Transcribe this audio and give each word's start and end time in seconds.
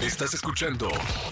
Estás 0.00 0.34
escuchando 0.34 0.88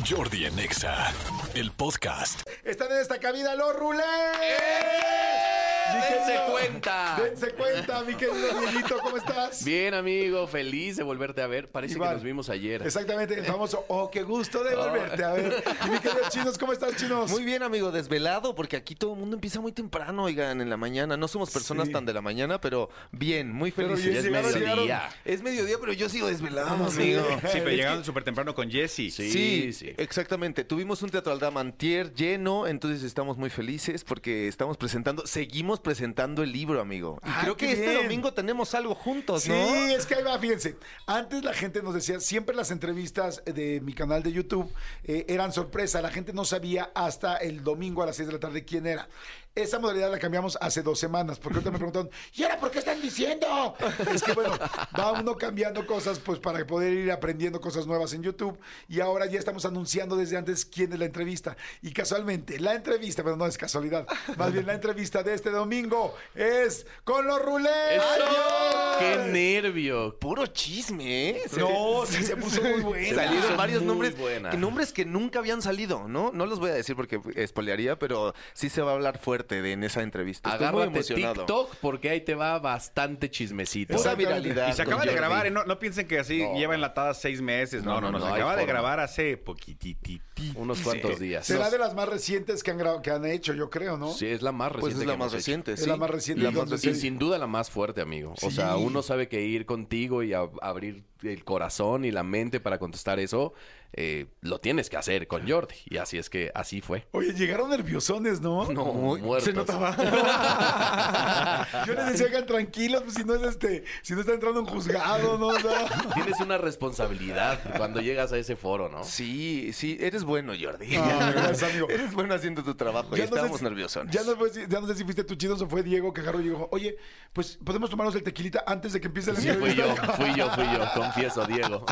Jordi 0.08 0.46
en 0.46 0.58
Exa, 0.58 1.12
el 1.54 1.70
podcast. 1.70 2.40
Están 2.64 2.90
en 2.92 2.98
esta 2.98 3.20
cabina 3.20 3.54
los 3.54 3.76
rulés. 3.76 4.06
Mi 4.40 5.43
¡Dense 5.92 6.40
cuenta! 6.50 7.16
Dense 7.22 7.50
cuenta, 7.52 8.02
mi 8.04 8.14
querido 8.14 8.60
Dieguito, 8.60 8.98
¿cómo 9.00 9.16
estás? 9.16 9.64
Bien, 9.64 9.94
amigo, 9.94 10.46
feliz 10.46 10.96
de 10.96 11.02
volverte 11.02 11.42
a 11.42 11.46
ver. 11.46 11.70
Parece 11.70 11.94
Igual. 11.94 12.10
que 12.10 12.14
nos 12.16 12.24
vimos 12.24 12.48
ayer. 12.50 12.82
Exactamente, 12.82 13.34
el 13.38 13.44
famoso, 13.44 13.84
oh, 13.88 14.10
qué 14.10 14.22
gusto 14.22 14.64
de 14.64 14.74
volverte 14.74 15.24
a 15.24 15.32
ver. 15.32 15.62
Y 15.86 15.90
mi 15.90 15.98
querido 15.98 16.20
Chinos, 16.30 16.58
¿cómo 16.58 16.72
estás, 16.72 16.96
Chinos? 16.96 17.30
Muy 17.30 17.44
bien, 17.44 17.62
amigo, 17.62 17.90
desvelado, 17.92 18.54
porque 18.54 18.76
aquí 18.76 18.94
todo 18.94 19.12
el 19.14 19.18
mundo 19.20 19.36
empieza 19.36 19.60
muy 19.60 19.72
temprano, 19.72 20.24
oigan, 20.24 20.60
en 20.60 20.70
la 20.70 20.76
mañana. 20.76 21.16
No 21.16 21.28
somos 21.28 21.50
personas 21.50 21.86
Sí. 21.88 21.92
tan 21.92 22.06
de 22.06 22.12
la 22.14 22.22
mañana, 22.22 22.60
pero 22.60 22.88
bien, 23.12 23.52
muy 23.52 23.70
Pero 23.72 23.96
Ya 23.96 24.18
es 24.20 24.24
mediodía. 24.30 24.52
llegaron. 24.76 24.88
Es 25.24 25.42
mediodía, 25.42 25.76
pero 25.80 25.92
yo 25.92 26.08
sigo 26.08 26.28
desvelado, 26.28 26.88
sí. 26.90 27.14
amigo. 27.14 27.22
Sí, 27.52 27.58
pero 27.62 27.70
llegaron 27.70 28.04
súper 28.04 28.24
temprano 28.24 28.54
con 28.54 28.70
Jesse. 28.70 28.94
Sí, 28.94 29.10
Sí, 29.10 29.72
sí. 29.72 29.92
exactamente. 29.96 30.64
Tuvimos 30.64 31.02
un 31.02 31.10
Teatro 31.10 31.32
Aldama 31.32 31.60
antier 31.60 32.12
lleno, 32.14 32.66
entonces 32.66 33.02
estamos 33.02 33.36
muy 33.36 33.50
felices 33.50 34.04
porque 34.04 34.48
estamos 34.48 34.76
presentando, 34.76 35.26
seguimos 35.26 35.73
presentando 35.80 36.42
el 36.42 36.52
libro, 36.52 36.80
amigo. 36.80 37.18
Y 37.24 37.28
Ah, 37.28 37.38
creo 37.42 37.56
que 37.56 37.72
este 37.72 37.88
bien. 37.90 38.02
domingo 38.02 38.32
tenemos 38.32 38.74
algo 38.74 38.94
juntos, 38.94 39.42
Sí, 39.44 39.50
¿no? 39.50 39.56
es 39.56 40.06
que 40.06 40.14
ahí 40.14 40.22
va, 40.22 40.38
fíjense. 40.38 40.76
Antes 41.06 41.42
la 41.44 41.52
gente 41.54 41.82
nos 41.82 41.94
decía, 41.94 42.20
siempre 42.20 42.54
las 42.54 42.70
entrevistas 42.70 43.42
de 43.44 43.80
mi 43.82 43.92
canal 43.92 44.22
de 44.22 44.32
YouTube 44.32 44.72
eh, 45.04 45.24
eran 45.28 45.52
sorpresa. 45.52 46.00
La 46.02 46.10
gente 46.10 46.32
no 46.32 46.44
sabía 46.44 46.90
hasta 46.94 47.36
el 47.36 47.62
domingo 47.62 48.02
a 48.02 48.06
las 48.06 48.16
6 48.16 48.26
de 48.28 48.32
la 48.34 48.40
tarde 48.40 48.64
quién 48.64 48.86
era. 48.86 49.08
Esa 49.56 49.78
modalidad 49.78 50.10
la 50.10 50.18
cambiamos 50.18 50.58
hace 50.60 50.82
dos 50.82 50.98
semanas, 50.98 51.38
porque 51.38 51.58
ahorita 51.58 51.70
me 51.70 51.78
preguntaron, 51.78 52.10
¿y 52.32 52.42
ahora 52.42 52.58
por 52.58 52.72
qué 52.72 52.80
están 52.80 53.00
diciendo? 53.00 53.76
Es 54.12 54.20
que 54.20 54.32
bueno, 54.32 54.50
va 54.98 55.12
uno 55.12 55.36
cambiando 55.36 55.86
cosas 55.86 56.18
pues 56.18 56.40
para 56.40 56.66
poder 56.66 56.92
ir 56.92 57.12
aprendiendo 57.12 57.60
cosas 57.60 57.86
nuevas 57.86 58.12
en 58.14 58.24
YouTube. 58.24 58.58
Y 58.88 58.98
ahora 58.98 59.26
ya 59.26 59.38
estamos 59.38 59.64
anunciando 59.64 60.16
desde 60.16 60.36
antes 60.36 60.64
quién 60.64 60.92
es 60.92 60.98
la 60.98 61.04
entrevista. 61.04 61.56
Y 61.82 61.92
casualmente, 61.92 62.58
la 62.58 62.74
entrevista, 62.74 63.22
pero 63.22 63.36
no 63.36 63.46
es 63.46 63.56
casualidad, 63.56 64.08
más 64.36 64.52
bien 64.52 64.66
la 64.66 64.74
entrevista 64.74 65.22
de 65.22 65.34
este 65.34 65.50
domingo 65.50 66.16
es 66.34 66.84
con 67.04 67.24
los 67.24 67.40
rulés. 67.40 68.02
¡Eso! 68.16 68.93
¡Qué 68.98 69.16
nervio! 69.32 70.16
Puro 70.18 70.46
chisme, 70.46 71.30
¿eh? 71.30 71.42
Se- 71.48 71.60
No, 71.60 72.04
sí, 72.06 72.22
se 72.22 72.36
puso 72.36 72.60
muy 72.62 72.80
buena. 72.82 73.14
Salieron 73.24 73.56
varios 73.56 73.80
muy 73.82 73.88
nombres, 73.88 74.18
buena. 74.18 74.50
que 74.50 74.56
nombres 74.56 74.92
que 74.92 75.04
nunca 75.04 75.38
habían 75.38 75.62
salido, 75.62 76.08
¿no? 76.08 76.30
No 76.32 76.46
los 76.46 76.58
voy 76.60 76.70
a 76.70 76.74
decir 76.74 76.96
porque 76.96 77.20
espolearía, 77.34 77.98
pero 77.98 78.34
sí 78.52 78.68
se 78.68 78.82
va 78.82 78.92
a 78.92 78.94
hablar 78.94 79.18
fuerte 79.18 79.62
de 79.62 79.72
en 79.72 79.84
esa 79.84 80.02
entrevista. 80.02 80.52
Estoy 80.52 80.72
muy 80.72 80.82
emocionado. 80.84 81.34
TikTok 81.34 81.74
porque 81.80 82.10
ahí 82.10 82.20
te 82.20 82.34
va 82.34 82.58
bastante 82.58 83.30
chismecito. 83.30 83.96
Pura 83.96 84.14
viralidad. 84.14 84.68
Y 84.68 84.72
se 84.72 84.82
acaba 84.82 85.02
de 85.02 85.08
Jordi. 85.08 85.16
grabar, 85.18 85.46
¿eh? 85.46 85.50
no, 85.50 85.64
no 85.64 85.78
piensen 85.78 86.06
que 86.06 86.18
así 86.18 86.42
No. 86.42 86.54
lleva 86.56 86.74
enlatadas 86.74 87.20
seis 87.20 87.40
meses. 87.40 87.84
No, 87.84 88.00
no, 88.00 88.10
no. 88.10 88.18
no, 88.18 88.26
se 88.26 88.32
acaba 88.32 88.56
de 88.56 88.66
grabar 88.66 89.00
hace 89.00 89.36
poquitititi. 89.36 90.20
Unos 90.56 90.80
cuantos 90.80 91.18
días. 91.20 91.46
Será 91.46 91.70
de 91.70 91.78
las 91.78 91.94
más 91.94 92.08
recientes 92.08 92.62
que 92.62 92.70
han, 92.72 93.02
que 93.02 93.10
han 93.10 93.24
hecho, 93.24 93.54
yo 93.54 93.70
creo, 93.70 93.96
¿no? 93.96 94.12
Sí, 94.12 94.26
es 94.26 94.42
la 94.42 94.52
más 94.52 94.72
reciente. 94.72 94.94
Pues 94.96 95.00
es 95.02 95.06
la 95.06 95.16
más 95.16 95.32
reciente, 95.32 95.72
Es 95.72 95.80
sí. 95.80 95.86
la 95.88 95.96
más 95.96 96.10
reciente. 96.10 96.42
La 96.42 96.48
¿Y 96.50 96.52
más 96.52 96.60
dónde 96.60 96.74
reciente. 96.76 96.98
Y 96.98 97.00
sin 97.00 97.18
duda 97.18 97.38
la 97.38 97.46
más 97.46 97.70
fuerte, 97.70 98.00
amigo. 98.00 98.34
O 98.42 98.50
sea, 98.50 98.76
uno 98.94 99.02
sabe 99.02 99.28
que 99.28 99.42
ir 99.44 99.66
contigo 99.66 100.22
y 100.22 100.32
a- 100.34 100.48
abrir 100.62 101.04
el 101.22 101.44
corazón 101.44 102.04
y 102.04 102.10
la 102.12 102.22
mente 102.22 102.60
para 102.60 102.78
contestar 102.78 103.18
eso, 103.18 103.52
eh, 103.96 104.26
lo 104.40 104.58
tienes 104.60 104.90
que 104.90 104.96
hacer 104.96 105.26
con 105.26 105.48
Jordi. 105.48 105.74
Y 105.86 105.96
así 105.98 106.18
es 106.18 106.28
que 106.30 106.50
así 106.54 106.80
fue. 106.80 107.06
Oye, 107.12 107.32
llegaron 107.32 107.70
nerviosones, 107.70 108.40
¿no? 108.40 108.70
No, 108.72 108.84
muertos. 108.92 109.44
se 109.44 109.52
notaba. 109.52 109.94
Yo 111.86 111.94
les 111.94 112.06
decía, 112.12 112.26
hagan 112.26 112.46
tranquilos, 112.46 113.02
pues, 113.02 113.14
si 113.14 113.24
no 113.24 113.34
es 113.34 113.42
este, 113.42 113.84
si 114.02 114.14
no 114.14 114.20
está 114.20 114.32
entrando 114.32 114.60
un 114.60 114.66
juzgado, 114.66 115.38
¿no? 115.38 115.48
O 115.48 115.58
sea, 115.58 115.86
Tienes 116.14 116.40
una 116.40 116.58
responsabilidad 116.58 117.60
cuando 117.76 118.00
llegas 118.00 118.32
a 118.32 118.38
ese 118.38 118.56
foro, 118.56 118.88
¿no? 118.88 119.04
Sí, 119.04 119.72
sí, 119.72 119.96
eres 120.00 120.24
bueno, 120.24 120.52
Jordi. 120.60 120.96
Ah, 120.96 121.32
gracias, 121.34 121.70
amigo. 121.70 121.88
Eres 121.88 122.12
bueno 122.14 122.34
haciendo 122.34 122.62
tu 122.62 122.74
trabajo 122.74 123.08
y 123.14 123.18
ya 123.18 123.24
no 123.24 123.28
sé 123.30 123.34
estábamos 123.34 123.58
si- 123.58 123.64
nerviosos. 123.64 124.04
Ya 124.10 124.22
no, 124.22 124.36
fue 124.36 124.50
si- 124.50 124.66
ya 124.68 124.80
no 124.80 124.86
sé 124.86 124.94
si 124.94 125.04
fuiste 125.04 125.24
tú, 125.24 125.34
Chinos, 125.34 125.60
o 125.62 125.68
fue 125.68 125.82
Diego 125.82 126.12
que 126.12 126.20
agarró 126.20 126.40
y 126.40 126.44
dijo, 126.44 126.68
oye, 126.72 126.96
pues 127.32 127.58
podemos 127.64 127.90
tomarnos 127.90 128.14
el 128.14 128.22
tequilita 128.22 128.64
antes 128.66 128.92
de 128.92 129.00
que 129.00 129.06
empiece 129.08 129.32
la 129.32 129.40
Sí, 129.40 129.48
fui 129.52 129.70
entrevista?" 129.70 130.06
yo, 130.06 130.12
fui 130.14 130.34
yo, 130.34 130.50
fui 130.50 130.64
yo, 130.72 130.80
confieso, 130.94 131.46
Diego. 131.46 131.84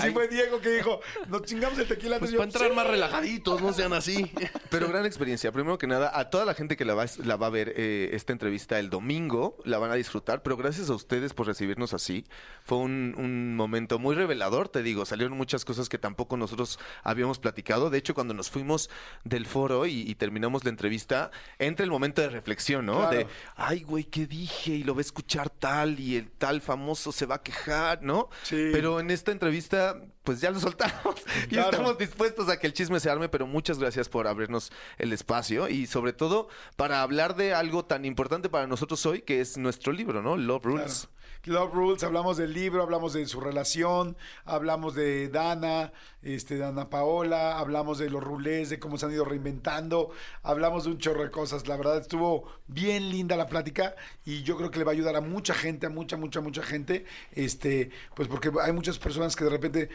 Sí, 0.00 0.10
fue 0.10 0.28
Diego 0.28 0.60
que 0.60 0.70
dijo, 0.70 1.00
nos 1.28 1.42
chingamos 1.50 1.78
el 1.78 1.88
tequila 1.88 2.16
antes 2.16 2.30
Pues 2.30 2.38
para 2.38 2.44
entrar 2.44 2.74
más 2.74 2.86
relajaditos, 2.86 3.60
no 3.60 3.72
sean 3.72 3.92
así. 3.92 4.30
Pero 4.70 4.88
gran 4.88 5.04
experiencia. 5.04 5.50
Primero 5.50 5.78
que 5.78 5.86
nada, 5.86 6.16
a 6.18 6.30
toda 6.30 6.44
la 6.44 6.54
gente 6.54 6.76
que 6.76 6.84
la 6.84 6.94
va, 6.94 7.06
la 7.24 7.36
va 7.36 7.48
a 7.48 7.50
ver 7.50 7.74
eh, 7.76 8.10
esta 8.12 8.32
entrevista 8.32 8.78
el 8.78 8.88
domingo, 8.88 9.58
la 9.64 9.78
van 9.78 9.90
a 9.90 9.94
disfrutar, 9.94 10.42
pero 10.42 10.56
gracias 10.56 10.90
a 10.90 10.94
ustedes 10.94 11.34
por 11.34 11.46
recibirnos 11.46 11.92
así. 11.92 12.24
Fue 12.64 12.78
un, 12.78 13.14
un 13.18 13.56
momento 13.56 13.98
muy 13.98 14.14
revelador, 14.14 14.68
te 14.68 14.82
digo. 14.82 15.04
Salieron 15.04 15.36
muchas 15.36 15.64
cosas 15.64 15.88
que 15.88 15.98
tampoco 15.98 16.36
nosotros 16.36 16.78
habíamos 17.02 17.38
platicado. 17.38 17.90
De 17.90 17.98
hecho, 17.98 18.14
cuando 18.14 18.34
nos 18.34 18.50
fuimos 18.50 18.90
del 19.24 19.46
foro 19.46 19.86
y, 19.86 20.02
y 20.08 20.14
terminamos 20.14 20.64
la 20.64 20.70
entrevista, 20.70 21.30
entra 21.58 21.84
el 21.84 21.90
momento 21.90 22.22
de 22.22 22.28
reflexión, 22.28 22.86
¿no? 22.86 22.98
Claro. 22.98 23.16
De, 23.16 23.26
ay, 23.56 23.82
güey, 23.82 24.04
¿qué 24.04 24.26
dije? 24.26 24.72
Y 24.72 24.84
lo 24.84 24.94
va 24.94 25.00
a 25.00 25.02
escuchar 25.02 25.50
tal 25.50 25.98
y 25.98 26.16
el 26.16 26.30
tal 26.30 26.60
famoso 26.60 27.12
se 27.12 27.26
va 27.26 27.36
a 27.36 27.42
quejar, 27.42 28.02
¿no? 28.02 28.28
Sí. 28.42 28.70
Pero 28.72 29.00
en 29.00 29.10
esta 29.10 29.32
entrevista, 29.32 29.96
pues 30.24 30.40
ya 30.40 30.50
lo 30.50 30.60
soltamos. 30.60 31.16
y 31.46 31.48
Claro. 31.54 31.70
estamos 31.70 31.98
dispuestos 31.98 32.48
a 32.48 32.58
que 32.58 32.66
el 32.66 32.72
chisme 32.72 33.00
se 33.00 33.10
arme, 33.10 33.28
pero 33.28 33.46
muchas 33.46 33.78
gracias 33.78 34.08
por 34.08 34.26
abrirnos 34.26 34.70
el 34.98 35.12
espacio 35.12 35.68
y 35.68 35.86
sobre 35.86 36.12
todo 36.12 36.48
para 36.76 37.02
hablar 37.02 37.36
de 37.36 37.54
algo 37.54 37.84
tan 37.84 38.04
importante 38.04 38.48
para 38.48 38.66
nosotros 38.66 39.04
hoy, 39.06 39.22
que 39.22 39.40
es 39.40 39.56
nuestro 39.56 39.92
libro, 39.92 40.22
¿no? 40.22 40.36
Love 40.36 40.64
Rules. 40.64 41.08
Claro. 41.08 41.19
Love 41.44 41.72
Rules, 41.72 42.04
hablamos 42.04 42.36
del 42.36 42.52
libro, 42.52 42.82
hablamos 42.82 43.14
de 43.14 43.26
su 43.26 43.40
relación, 43.40 44.14
hablamos 44.44 44.94
de 44.94 45.28
Dana, 45.28 45.90
este, 46.22 46.58
Dana 46.58 46.90
Paola, 46.90 47.58
hablamos 47.58 47.98
de 47.98 48.10
los 48.10 48.22
rulés, 48.22 48.68
de 48.68 48.78
cómo 48.78 48.98
se 48.98 49.06
han 49.06 49.12
ido 49.12 49.24
reinventando, 49.24 50.10
hablamos 50.42 50.84
de 50.84 50.90
un 50.90 50.98
chorro 50.98 51.22
de 51.22 51.30
cosas. 51.30 51.66
La 51.66 51.78
verdad 51.78 51.96
estuvo 51.96 52.44
bien 52.66 53.08
linda 53.08 53.36
la 53.36 53.46
plática 53.46 53.94
y 54.26 54.42
yo 54.42 54.58
creo 54.58 54.70
que 54.70 54.78
le 54.78 54.84
va 54.84 54.92
a 54.92 54.94
ayudar 54.94 55.16
a 55.16 55.22
mucha 55.22 55.54
gente, 55.54 55.86
a 55.86 55.90
mucha, 55.90 56.18
mucha, 56.18 56.42
mucha 56.42 56.62
gente, 56.62 57.06
este, 57.32 57.90
pues 58.14 58.28
porque 58.28 58.50
hay 58.62 58.72
muchas 58.72 58.98
personas 58.98 59.34
que 59.34 59.44
de 59.44 59.50
repente 59.50 59.88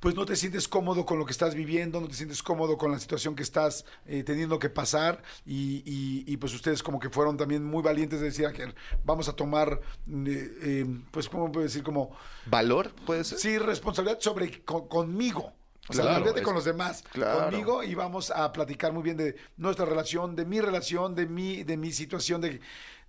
pues 0.00 0.14
no 0.14 0.26
te 0.26 0.36
sientes 0.36 0.68
cómodo 0.68 1.06
con 1.06 1.18
lo 1.18 1.24
que 1.24 1.32
estás 1.32 1.54
viviendo, 1.54 2.00
no 2.00 2.08
te 2.08 2.14
sientes 2.14 2.42
cómodo 2.42 2.76
con 2.76 2.92
la 2.92 2.98
situación 2.98 3.34
que 3.34 3.42
estás 3.42 3.84
eh, 4.06 4.22
teniendo 4.24 4.58
que 4.58 4.68
pasar 4.68 5.22
y, 5.44 5.82
y- 5.86 6.24
y, 6.26 6.36
pues 6.36 6.52
ustedes 6.54 6.82
como 6.82 7.00
que 7.00 7.08
fueron 7.10 7.36
también 7.36 7.64
muy 7.64 7.82
valientes 7.82 8.20
de 8.20 8.26
decir 8.26 8.46
"Ah, 8.46 8.52
que 8.52 8.72
vamos 9.04 9.28
a 9.28 9.32
tomar, 9.34 9.80
eh, 10.08 10.58
eh, 10.62 10.86
pues 11.10 11.28
cómo 11.28 11.50
puedo 11.50 11.64
decir, 11.64 11.82
como, 11.82 12.14
¿Valor? 12.46 12.92
Puede 13.06 13.24
ser. 13.24 13.38
sí, 13.38 13.58
responsabilidad 13.58 14.20
sobre 14.20 14.62
co- 14.64 14.86
conmigo. 14.88 15.52
O 15.88 15.92
sea, 15.92 16.02
Claro, 16.02 16.16
olvídate 16.18 16.40
es- 16.40 16.44
con 16.44 16.54
los 16.54 16.64
demás, 16.64 17.04
Claro. 17.12 17.44
conmigo 17.48 17.82
y 17.84 17.94
vamos 17.94 18.32
a 18.32 18.52
platicar 18.52 18.92
muy 18.92 19.02
bien 19.04 19.16
de 19.16 19.36
nuestra 19.56 19.84
relación, 19.86 20.34
de 20.34 20.44
mi 20.44 20.60
relación, 20.60 21.14
de 21.14 21.26
mi, 21.26 21.62
de 21.62 21.76
mi 21.76 21.92
situación, 21.92 22.40
de, 22.40 22.60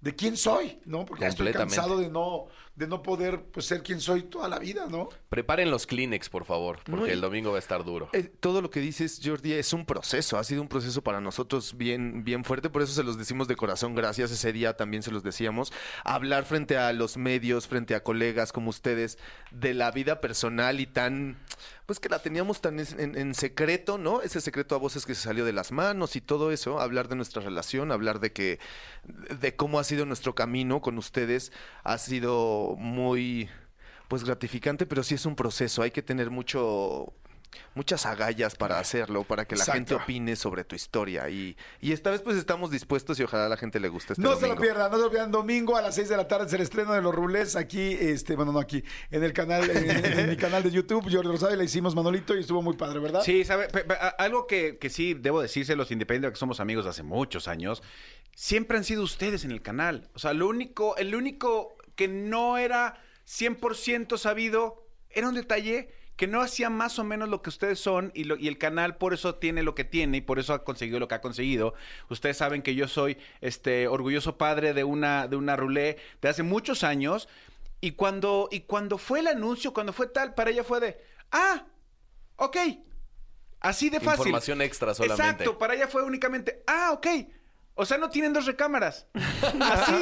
de 0.01 0.15
quién 0.15 0.37
soy, 0.37 0.79
¿no? 0.85 1.05
Porque 1.05 1.25
estoy 1.25 1.47
Completamente. 1.47 1.75
cansado 1.75 1.97
de 1.99 2.09
no, 2.09 2.45
de 2.75 2.87
no 2.87 3.01
poder 3.01 3.41
pues, 3.51 3.65
ser 3.65 3.81
quien 3.81 3.99
soy 3.99 4.23
toda 4.23 4.47
la 4.47 4.59
vida, 4.59 4.85
¿no? 4.87 5.09
Preparen 5.29 5.71
los 5.71 5.87
Kleenex, 5.87 6.29
por 6.29 6.45
favor, 6.45 6.79
porque 6.85 7.11
el 7.13 7.19
domingo 7.21 7.49
va 7.49 7.55
a 7.55 7.59
estar 7.59 7.83
duro. 7.83 8.09
Eh, 8.13 8.31
todo 8.39 8.61
lo 8.61 8.69
que 8.69 8.79
dices, 8.79 9.19
Jordi, 9.23 9.53
es 9.53 9.73
un 9.73 9.85
proceso. 9.87 10.37
Ha 10.37 10.43
sido 10.43 10.61
un 10.61 10.67
proceso 10.67 11.01
para 11.01 11.19
nosotros 11.19 11.75
bien, 11.75 12.23
bien 12.23 12.43
fuerte. 12.43 12.69
Por 12.69 12.83
eso 12.83 12.93
se 12.93 13.03
los 13.03 13.17
decimos 13.17 13.47
de 13.47 13.55
corazón. 13.55 13.95
Gracias. 13.95 14.29
Ese 14.29 14.53
día 14.53 14.77
también 14.77 15.01
se 15.01 15.09
los 15.11 15.23
decíamos. 15.23 15.73
Hablar 16.03 16.45
frente 16.45 16.77
a 16.77 16.93
los 16.93 17.17
medios, 17.17 17.67
frente 17.67 17.95
a 17.95 18.03
colegas 18.03 18.51
como 18.51 18.69
ustedes, 18.69 19.17
de 19.51 19.73
la 19.73 19.89
vida 19.89 20.21
personal 20.21 20.79
y 20.79 20.85
tan. 20.85 21.37
Pues 21.87 21.99
que 22.01 22.09
la 22.09 22.19
teníamos 22.19 22.59
tan 22.59 22.79
en, 22.81 22.87
en- 22.99 23.17
en 23.17 23.33
secreto, 23.33 23.97
¿no? 23.97 24.21
Ese 24.21 24.41
secreto 24.41 24.75
a 24.75 24.77
voces 24.77 25.05
que 25.05 25.15
se 25.15 25.21
salió 25.21 25.45
de 25.45 25.53
las 25.53 25.71
manos 25.71 26.17
y 26.17 26.21
todo 26.21 26.51
eso. 26.51 26.81
Hablar 26.81 27.07
de 27.07 27.15
nuestra 27.15 27.41
relación, 27.41 27.91
hablar 27.91 28.19
de 28.19 28.31
que. 28.33 28.59
de 29.39 29.55
cómo 29.55 29.79
ha 29.79 29.85
sido 29.87 30.05
nuestro 30.05 30.35
camino 30.35 30.81
con 30.81 30.97
ustedes. 30.97 31.51
Ha 31.83 31.97
sido 31.97 32.75
muy 32.77 33.49
pues 34.07 34.23
gratificante, 34.23 34.85
pero 34.85 35.03
sí 35.03 35.15
es 35.15 35.25
un 35.25 35.35
proceso. 35.35 35.81
Hay 35.81 35.91
que 35.91 36.03
tener 36.03 36.29
mucho 36.29 37.13
muchas 37.73 38.05
agallas 38.05 38.55
para 38.55 38.79
hacerlo, 38.79 39.23
para 39.23 39.45
que 39.45 39.55
la 39.55 39.61
Exacto. 39.63 39.77
gente 39.77 39.95
opine 39.95 40.35
sobre 40.35 40.63
tu 40.63 40.75
historia. 40.75 41.29
Y, 41.29 41.55
y 41.81 41.91
esta 41.91 42.09
vez 42.11 42.21
pues 42.21 42.37
estamos 42.37 42.71
dispuestos 42.71 43.19
y 43.19 43.23
ojalá 43.23 43.45
a 43.45 43.49
la 43.49 43.57
gente 43.57 43.79
le 43.79 43.87
guste 43.87 44.13
este 44.13 44.21
no 44.23 44.35
se 44.35 44.47
lo 44.47 44.55
pierdan, 44.55 44.91
no 44.91 44.97
se 44.97 45.03
lo 45.03 45.09
pierdan. 45.09 45.31
Domingo 45.31 45.75
a 45.77 45.81
las 45.81 45.95
6 45.95 46.09
de 46.09 46.17
la 46.17 46.27
tarde 46.27 46.45
es 46.47 46.53
el 46.53 46.61
estreno 46.61 46.93
de 46.93 47.01
los 47.01 47.13
rulés 47.15 47.55
aquí, 47.55 47.93
este, 47.99 48.35
bueno, 48.35 48.51
no 48.51 48.59
aquí, 48.59 48.83
en 49.11 49.23
el 49.23 49.33
canal, 49.33 49.69
en, 49.69 50.05
en 50.19 50.29
mi 50.29 50.37
canal 50.37 50.61
de 50.63 50.71
YouTube, 50.71 51.03
Jordi 51.11 51.27
Rosado, 51.29 51.53
y 51.53 51.57
le 51.57 51.63
hicimos 51.63 51.95
Manolito 51.95 52.35
y 52.35 52.41
estuvo 52.41 52.61
muy 52.61 52.75
padre, 52.75 52.99
¿verdad? 52.99 53.21
Sí, 53.23 53.43
¿sabe? 53.43 53.67
Pe- 53.69 53.85
algo 54.17 54.45
que, 54.47 54.77
que 54.77 54.89
sí 54.89 55.13
debo 55.13 55.41
decírselos, 55.41 55.89
independiente 55.91 56.27
de 56.27 56.33
que 56.33 56.39
somos 56.39 56.59
amigos 56.59 56.83
de 56.85 56.91
hace 56.91 57.03
muchos 57.03 57.47
años, 57.47 57.81
siempre 58.35 58.77
han 58.77 58.83
sido 58.83 59.03
ustedes 59.03 59.45
en 59.45 59.51
el 59.51 59.61
canal. 59.61 60.09
O 60.13 60.19
sea, 60.19 60.33
lo 60.33 60.47
único, 60.47 60.95
el 60.97 61.15
único 61.15 61.75
que 61.95 62.07
no 62.07 62.57
era 62.57 63.01
100% 63.27 64.17
sabido 64.17 64.87
era 65.09 65.29
un 65.29 65.35
detalle 65.35 65.89
que 66.17 66.27
no 66.27 66.41
hacía 66.41 66.69
más 66.69 66.99
o 66.99 67.03
menos 67.05 67.29
lo 67.29 67.41
que 67.41 67.49
ustedes 67.49 67.79
son 67.79 68.11
y, 68.13 68.25
lo- 68.25 68.35
y 68.37 68.47
el 68.49 68.57
canal 68.57 68.97
por 68.97 69.13
eso 69.13 69.35
tiene 69.35 69.63
lo 69.63 69.75
que 69.75 69.85
tiene 69.85 70.17
y 70.17 70.21
por 70.21 70.39
eso 70.39 70.53
ha 70.53 70.63
conseguido 70.65 70.99
lo 70.99 71.07
que 71.07 71.15
ha 71.15 71.21
conseguido. 71.21 71.73
Ustedes 72.09 72.35
saben 72.37 72.61
que 72.63 72.75
yo 72.75 72.87
soy 72.87 73.17
este 73.39 73.87
orgulloso 73.87 74.37
padre 74.37 74.73
de 74.73 74.83
una 74.83 75.27
de 75.27 75.35
una 75.37 75.55
rulé 75.55 75.97
de 76.21 76.27
hace 76.29 76.43
muchos 76.43 76.83
años 76.83 77.29
y 77.79 77.91
cuando 77.91 78.49
y 78.51 78.61
cuando 78.61 78.97
fue 78.97 79.19
el 79.19 79.27
anuncio, 79.27 79.73
cuando 79.73 79.93
fue 79.93 80.07
tal, 80.07 80.33
para 80.33 80.49
ella 80.49 80.63
fue 80.63 80.79
de, 80.79 80.97
"Ah, 81.31 81.65
ok. 82.37 82.57
Así 83.59 83.89
de 83.89 83.99
fácil. 83.99 84.19
Información 84.27 84.61
extra 84.61 84.93
solamente. 84.93 85.23
Exacto, 85.43 85.57
para 85.57 85.73
ella 85.75 85.87
fue 85.87 86.03
únicamente, 86.03 86.63
ah, 86.67 86.91
ok. 86.93 87.07
O 87.77 87.85
sea, 87.85 87.97
no 87.97 88.09
tienen 88.09 88.33
dos 88.33 88.45
recámaras. 88.45 89.07
Así. 89.13 89.93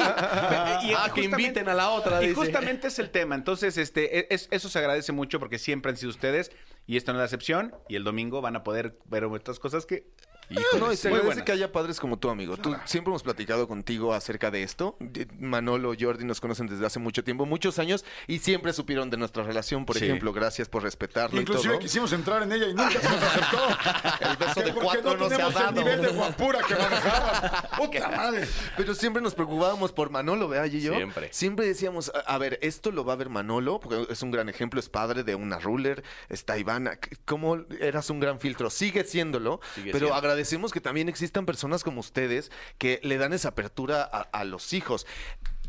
Y- 0.86 0.90
y 0.90 0.94
Ah, 0.94 1.04
que 1.14 1.22
justamente- 1.22 1.26
inviten 1.42 1.68
a 1.68 1.74
la 1.74 1.90
otra, 1.90 2.22
Y 2.22 2.28
dice. 2.28 2.40
justamente 2.40 2.88
es 2.88 2.98
el 2.98 3.10
tema. 3.10 3.34
Entonces, 3.34 3.76
este, 3.78 4.18
e- 4.20 4.26
es- 4.30 4.48
eso 4.50 4.68
se 4.68 4.78
agradece 4.78 5.12
mucho 5.12 5.38
porque 5.38 5.58
siempre 5.58 5.90
han 5.90 5.96
sido 5.96 6.10
ustedes. 6.10 6.50
Y 6.86 6.96
esto 6.96 7.12
no 7.12 7.18
es 7.18 7.20
la 7.20 7.24
excepción. 7.26 7.74
Y 7.88 7.96
el 7.96 8.04
domingo 8.04 8.40
van 8.40 8.56
a 8.56 8.64
poder 8.64 8.98
ver 9.06 9.24
otras 9.24 9.58
cosas 9.58 9.86
que. 9.86 10.06
Híjole, 10.48 10.80
No, 10.80 10.92
y 10.92 10.96
se 10.96 11.08
agradece 11.08 11.44
que 11.44 11.52
haya 11.52 11.72
padres 11.72 11.98
como 11.98 12.18
tú, 12.18 12.30
amigo. 12.30 12.56
Tú 12.56 12.74
siempre 12.84 13.10
hemos 13.10 13.22
platicado 13.22 13.66
contigo 13.66 14.14
acerca 14.14 14.50
de 14.50 14.62
esto. 14.62 14.96
Manolo, 15.38 15.92
Jordi 15.98 16.24
nos 16.24 16.40
conocen 16.40 16.66
desde 16.68 16.86
hace 16.86 16.98
mucho 16.98 17.24
tiempo, 17.24 17.46
muchos 17.46 17.78
años, 17.78 18.04
y 18.26 18.38
siempre 18.38 18.72
supieron 18.72 19.10
de 19.10 19.16
nuestra 19.16 19.42
relación, 19.42 19.84
por 19.84 19.96
Sí. 19.98 20.04
ejemplo. 20.04 20.32
Gracias 20.32 20.68
por 20.68 20.82
respetarlo 20.82 21.40
Inclusive 21.40 21.74
y 21.74 21.76
todo. 21.76 21.82
quisimos 21.82 22.12
entrar 22.12 22.42
en 22.42 22.52
ella 22.52 22.66
y 22.68 22.74
nunca 22.74 22.90
se 22.90 23.08
nos 23.08 23.22
aceptó. 23.22 23.58
El 24.30 24.36
beso 24.36 24.60
de 24.60 24.72
Porque 24.72 24.80
cuatro 25.02 25.16
no, 25.16 25.28
se 25.28 25.34
ha 25.34 25.36
tenemos 25.36 25.54
el 25.56 25.60
dado. 25.62 25.72
nivel 25.72 26.02
de 26.02 26.08
guapura 26.08 26.60
que 26.62 26.74
manejaban. 26.74 27.52
Puta 27.76 28.08
madre. 28.16 28.48
Pero 28.76 28.94
siempre 28.94 29.22
nos 29.22 29.34
preocupábamos 29.34 29.92
por 29.92 30.10
Manolo, 30.10 30.48
¿verdad, 30.48 30.66
y 30.66 30.80
yo? 30.80 30.94
Siempre. 30.94 31.28
Siempre 31.32 31.66
decíamos, 31.66 32.12
a, 32.14 32.20
a 32.34 32.38
ver, 32.38 32.58
esto 32.62 32.90
lo 32.92 33.04
va 33.04 33.14
a 33.14 33.16
ver 33.16 33.28
Manolo, 33.30 33.80
porque 33.80 34.06
es 34.12 34.22
un 34.22 34.30
gran 34.30 34.48
ejemplo, 34.48 34.78
es 34.80 34.88
padre 34.88 35.24
de 35.24 35.34
una 35.34 35.58
ruler, 35.58 36.04
está 36.28 36.56
Ivana. 36.58 36.98
¿Cómo 37.24 37.58
eras 37.80 38.10
un 38.10 38.20
gran 38.20 38.38
filtro? 38.40 38.70
Sigue 38.70 39.04
siéndolo, 39.04 39.60
Sigue 39.74 39.92
pero 39.92 40.06
siendo. 40.06 40.14
Agradecemos 40.36 40.70
que 40.72 40.82
también 40.82 41.08
existan 41.08 41.46
personas 41.46 41.82
como 41.82 42.00
ustedes 42.00 42.52
que 42.76 43.00
le 43.02 43.16
dan 43.16 43.32
esa 43.32 43.48
apertura 43.48 44.02
a, 44.02 44.20
a 44.20 44.44
los 44.44 44.74
hijos. 44.74 45.06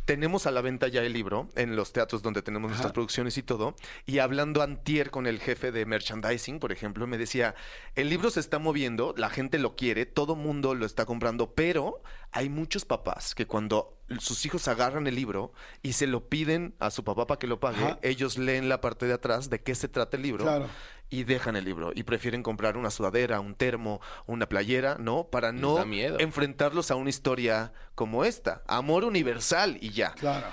Tenemos 0.03 0.45
a 0.45 0.51
la 0.51 0.61
venta 0.61 0.87
ya 0.87 1.01
el 1.01 1.11
libro 1.11 1.49
en 1.55 1.75
los 1.75 1.91
teatros 1.91 2.21
donde 2.21 2.41
tenemos 2.41 2.69
nuestras 2.69 2.93
producciones 2.93 3.37
y 3.37 3.43
todo. 3.43 3.75
Y 4.05 4.19
hablando 4.19 4.61
antier 4.61 5.09
con 5.09 5.25
el 5.27 5.39
jefe 5.39 5.71
de 5.71 5.85
merchandising, 5.85 6.59
por 6.59 6.71
ejemplo, 6.71 7.07
me 7.07 7.17
decía, 7.17 7.55
el 7.95 8.09
libro 8.09 8.29
se 8.29 8.39
está 8.41 8.57
moviendo, 8.59 9.13
la 9.17 9.29
gente 9.29 9.57
lo 9.57 9.75
quiere, 9.75 10.05
todo 10.05 10.35
mundo 10.35 10.75
lo 10.75 10.85
está 10.85 11.05
comprando, 11.05 11.53
pero 11.53 12.01
hay 12.31 12.49
muchos 12.49 12.85
papás 12.85 13.35
que 13.35 13.47
cuando 13.47 13.97
sus 14.19 14.45
hijos 14.45 14.69
agarran 14.69 15.07
el 15.07 15.15
libro 15.15 15.51
y 15.81 15.93
se 15.93 16.07
lo 16.07 16.29
piden 16.29 16.73
a 16.79 16.89
su 16.91 17.03
papá 17.03 17.27
para 17.27 17.39
que 17.39 17.47
lo 17.47 17.59
pague, 17.59 17.83
Ajá. 17.83 17.99
ellos 18.01 18.37
leen 18.37 18.69
la 18.69 18.79
parte 18.79 19.07
de 19.07 19.13
atrás 19.13 19.49
de 19.49 19.61
qué 19.61 19.75
se 19.75 19.89
trata 19.89 20.15
el 20.15 20.23
libro 20.23 20.45
Claro. 20.45 20.67
Y 21.09 21.23
dejan 21.23 21.55
el 21.55 21.65
libro 21.65 21.91
y 21.95 22.03
prefieren 22.03 22.43
comprar 22.43 22.77
una 22.77 22.91
sudadera, 22.91 23.39
un 23.39 23.55
termo, 23.55 24.01
una 24.25 24.47
playera, 24.49 24.97
¿no? 24.99 25.25
Para 25.25 25.51
no 25.51 25.83
enfrentarlos 25.83 26.91
a 26.91 26.95
una 26.95 27.09
historia 27.09 27.71
como 27.95 28.25
esta. 28.25 28.63
Amor 28.67 29.03
universal 29.03 29.77
y 29.81 29.91
ya. 29.91 30.11
Claro. 30.13 30.47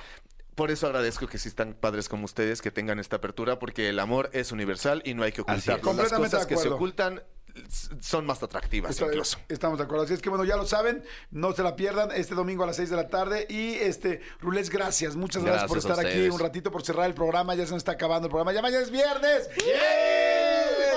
Por 0.55 0.71
eso 0.71 0.87
agradezco 0.87 1.27
que 1.27 1.37
existan 1.37 1.75
padres 1.75 2.09
como 2.09 2.25
ustedes 2.25 2.63
que 2.63 2.71
tengan 2.71 3.01
esta 3.01 3.17
apertura, 3.17 3.59
porque 3.59 3.89
el 3.89 3.99
amor 3.99 4.31
es 4.33 4.53
universal 4.53 5.03
y 5.05 5.15
no 5.15 5.25
hay 5.25 5.33
que 5.33 5.41
ocultarlo. 5.43 5.93
Las 5.95 6.13
cosas 6.13 6.47
que 6.47 6.57
se 6.57 6.69
ocultan 6.69 7.23
son 8.01 8.27
más 8.27 8.43
atractivas 8.43 8.93
Está- 8.93 9.07
incluso. 9.07 9.39
Estamos 9.49 9.79
de 9.79 9.85
acuerdo. 9.85 10.05
Así 10.05 10.15
es 10.15 10.21
que 10.21 10.29
bueno, 10.29 10.45
ya 10.45 10.57
lo 10.57 10.67
saben, 10.67 11.05
no 11.31 11.53
se 11.53 11.63
la 11.63 11.77
pierdan 11.77 12.11
este 12.13 12.35
domingo 12.35 12.65
a 12.65 12.67
las 12.67 12.77
6 12.77 12.91
de 12.91 12.97
la 12.97 13.09
tarde. 13.09 13.47
Y 13.49 13.75
este, 13.75 14.21
Rulés, 14.41 14.71
gracias. 14.71 15.17
Muchas 15.17 15.45
gracias, 15.45 15.69
por 15.69 15.77
Gracias 15.79 15.99
a 15.99 16.03
estar 16.03 16.13
aquí 16.13 16.29
un 16.29 16.41
ratito, 16.41 16.71
por 16.71 16.85
cerrar 16.85 17.07
el 17.07 17.15
programa. 17.15 17.55
Ya 17.55 17.65
se 17.65 17.73
nos 17.73 17.79
está 17.79 17.93
acabando 17.93 18.27
el 18.27 18.31
programa. 18.31 18.53
Ya 18.53 18.63
mañana 18.63 18.83
es 18.83 18.91
viernes. 18.91 19.49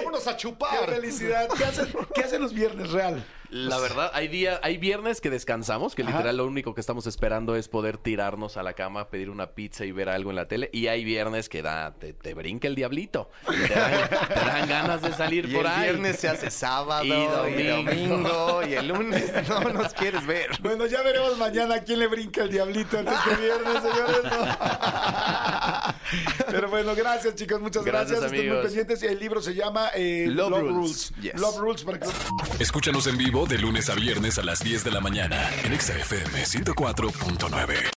¡Vámonos 0.08 0.28
a 0.28 0.32
¡Qué 0.32 0.38
chupar! 0.38 0.90
felicidad! 0.90 1.48
¿Qué 1.58 1.66
hacen, 1.66 1.88
qué 2.16 2.22
hacen 2.22 2.42
los 2.42 2.54
viernes 2.54 2.92
real? 2.92 3.26
La 3.50 3.78
verdad, 3.80 4.12
hay 4.14 4.28
día, 4.28 4.60
hay 4.62 4.78
viernes 4.78 5.22
que 5.22 5.30
descansamos, 5.30 5.96
que 5.96 6.04
literal 6.04 6.36
lo 6.36 6.46
único 6.46 6.74
que 6.76 6.82
estamos 6.82 7.08
esperando 7.08 7.56
es 7.56 7.70
poder 7.70 7.98
tirarnos 7.98 8.58
a 8.58 8.64
la 8.64 8.74
cama, 8.74 9.08
pedir 9.10 9.30
una 9.30 9.52
pizza 9.52 9.86
y 9.86 9.94
ver 9.94 10.10
algo 10.10 10.32
en 10.32 10.36
la 10.36 10.50
tele. 10.50 10.70
Y 10.74 10.88
hay 10.88 11.06
viernes 11.06 11.48
que 11.48 11.62
da, 11.62 11.94
te, 11.96 12.12
te 12.12 12.34
brinca 12.34 12.68
el 12.68 12.76
diablito. 12.76 13.30
Te 13.46 13.74
dan, 13.74 14.10
te 14.28 14.34
dan 14.36 14.68
ganas 14.68 15.02
de 15.02 15.14
salir 15.14 15.46
Y 15.50 15.54
por 15.54 15.62
el 15.62 15.68
ahí. 15.72 15.84
viernes 15.84 16.20
se 16.20 16.28
hace 16.28 16.52
sábado 16.52 17.06
Y 17.06 17.14
y 17.14 17.26
domingo. 17.68 18.18
domingo 18.18 18.64
y 18.68 18.74
el 18.74 18.88
lunes 18.90 19.32
no 19.48 19.62
nos 19.62 19.94
quieres 19.94 20.26
ver. 20.26 20.50
Bueno, 20.62 20.86
ya 20.86 21.02
veremos 21.02 21.38
mañana 21.38 21.76
a 21.76 21.84
quién 21.84 22.00
le 22.00 22.08
brinca 22.08 22.44
el 22.44 22.52
diablito 22.52 23.00
en 23.00 23.08
este 23.08 23.36
viernes, 23.36 23.82
señores. 23.82 24.24
¿no? 24.26 24.48
Pero 26.58 26.70
bueno, 26.70 26.96
gracias, 26.96 27.36
chicos. 27.36 27.62
Muchas 27.62 27.86
gracias. 27.86 28.20
Gracias, 28.20 28.34
Estén 28.34 28.54
muy 28.54 28.64
pendientes. 28.64 29.04
El 29.04 29.20
libro 29.20 29.42
se 29.42 29.54
llama 29.54 29.90
eh, 29.96 30.26
Love 30.28 30.50
Love, 30.50 30.62
Rules. 30.62 30.74
Rules. 30.76 31.14
Yes. 31.22 31.40
Love 31.40 31.58
Rules 31.58 31.84
para 31.84 32.00
que 32.00 32.08
Escúchanos 32.60 33.06
en 33.06 33.18
vivo 33.18 33.46
de 33.46 33.60
lunes 33.60 33.90
a 33.90 33.96
viernes 33.96 34.40
a 34.40 34.44
las 34.44 34.60
10 34.60 34.84
de 34.84 34.92
la 34.92 35.00
mañana 35.00 35.52
en 35.64 35.74
Exa 35.74 35.96
FM 35.96 36.44
104.9. 36.44 37.97